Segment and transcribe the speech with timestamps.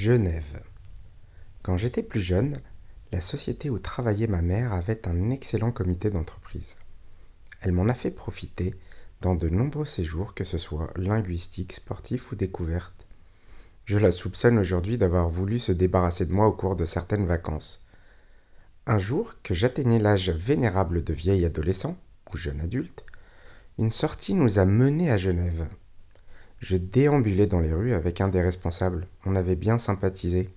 [0.00, 0.62] Genève.
[1.62, 2.62] Quand j'étais plus jeune,
[3.12, 6.78] la société où travaillait ma mère avait un excellent comité d'entreprise.
[7.60, 8.74] Elle m'en a fait profiter
[9.20, 13.06] dans de nombreux séjours, que ce soit linguistiques, sportifs ou découvertes.
[13.84, 17.86] Je la soupçonne aujourd'hui d'avoir voulu se débarrasser de moi au cours de certaines vacances.
[18.86, 21.98] Un jour que j'atteignais l'âge vénérable de vieil adolescent,
[22.32, 23.04] ou jeune adulte,
[23.76, 25.68] une sortie nous a menés à Genève.
[26.60, 29.08] Je déambulais dans les rues avec un des responsables.
[29.24, 30.50] On avait bien sympathisé.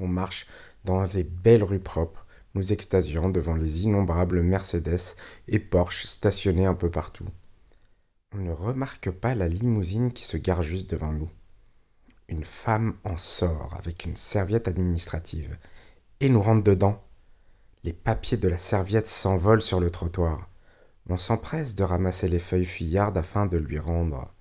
[0.00, 0.46] On marche
[0.84, 5.14] dans les belles rues propres, nous extasions devant les innombrables Mercedes
[5.46, 7.26] et Porsche stationnés un peu partout.
[8.34, 11.30] On ne remarque pas la limousine qui se gare juste devant nous.
[12.28, 15.56] Une femme en sort avec une serviette administrative
[16.18, 17.00] et nous rentre dedans.
[17.84, 20.48] Les papiers de la serviette s'envolent sur le trottoir.
[21.08, 24.32] On s'empresse de ramasser les feuilles fuyardes afin de lui rendre.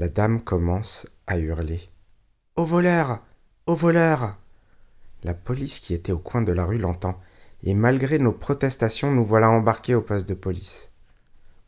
[0.00, 1.78] La dame commence à hurler.
[2.56, 3.22] Au voleur
[3.66, 4.38] Au voleur
[5.24, 7.20] La police qui était au coin de la rue l'entend,
[7.64, 10.92] et malgré nos protestations, nous voilà embarqués au poste de police.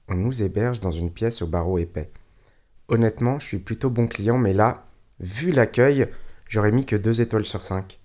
[0.09, 2.11] On nous héberge dans une pièce au barreau épais.
[2.89, 4.87] Honnêtement, je suis plutôt bon client, mais là,
[5.21, 6.09] vu l'accueil,
[6.49, 7.99] j'aurais mis que deux étoiles sur cinq.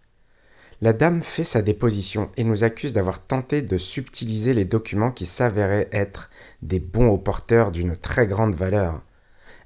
[0.82, 5.26] La dame fait sa déposition et nous accuse d'avoir tenté de subtiliser les documents qui
[5.26, 6.30] s'avéraient être
[6.62, 9.02] des bons aux porteurs d'une très grande valeur.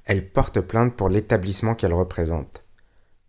[0.05, 2.63] Elle porte plainte pour l'établissement qu'elle représente.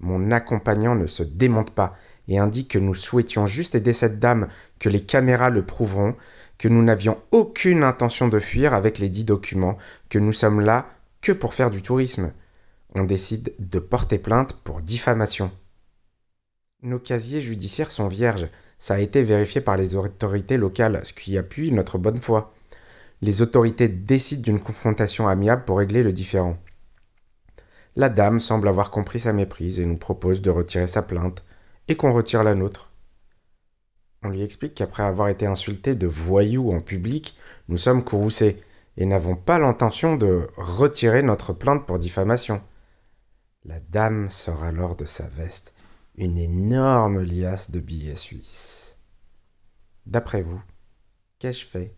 [0.00, 1.94] Mon accompagnant ne se démonte pas
[2.26, 4.48] et indique que nous souhaitions juste aider cette dame,
[4.80, 6.16] que les caméras le prouveront,
[6.58, 9.78] que nous n'avions aucune intention de fuir avec les dix documents,
[10.08, 10.86] que nous sommes là
[11.20, 12.32] que pour faire du tourisme.
[12.94, 15.50] On décide de porter plainte pour diffamation.
[16.82, 18.48] Nos casiers judiciaires sont vierges.
[18.78, 22.52] Ça a été vérifié par les autorités locales, ce qui appuie notre bonne foi.
[23.20, 26.58] Les autorités décident d'une confrontation amiable pour régler le différend.
[27.94, 31.44] La dame semble avoir compris sa méprise et nous propose de retirer sa plainte
[31.88, 32.92] et qu'on retire la nôtre.
[34.22, 37.36] On lui explique qu'après avoir été insultés de voyous en public,
[37.68, 38.62] nous sommes courroucés
[38.96, 42.62] et n'avons pas l'intention de retirer notre plainte pour diffamation.
[43.64, 45.74] La dame sort alors de sa veste
[46.16, 48.98] une énorme liasse de billets suisses.
[50.06, 50.60] D'après vous,
[51.38, 51.94] qu'ai-je fait?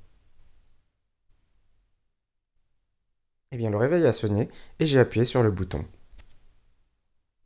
[3.51, 4.49] Eh bien, le réveil a sonné
[4.79, 5.85] et j'ai appuyé sur le bouton.